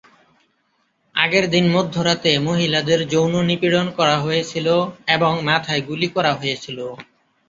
[1.15, 4.67] আগের দিন মধ্যরাতে মহিলাদের যৌন নিপীড়ন করা হয়েছিল
[5.07, 6.77] এবং মাথায় গুলি করা হয়েছিল।